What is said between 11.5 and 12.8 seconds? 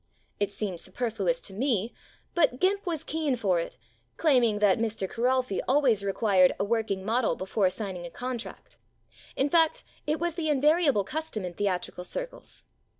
theatrical circles.